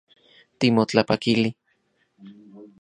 Timotlapakili 0.59 1.49